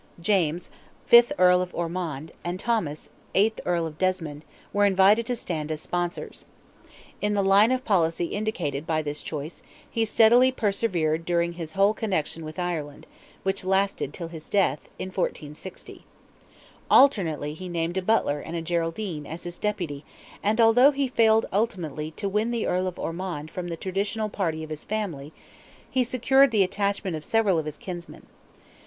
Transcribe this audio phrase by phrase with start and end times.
[0.19, 0.71] James,
[1.05, 4.43] fifth Earl of Ormond, and Thomas, eighth Earl of Desmond,
[4.73, 6.45] were invited to stand as sponsors.
[7.21, 11.93] In the line of policy indicated by this choice, he steadily persevered during his whole
[11.93, 16.03] connection with Ireland—which lasted till his death, in 1460.
[16.89, 20.03] Alternately he named a Butler and a Geraldine as his deputy,
[20.41, 24.63] and although he failed ultimately to win the Earl of Ormond from the traditional party
[24.63, 25.31] of his family,
[25.91, 28.25] he secured the attachment of several of his kinsmen.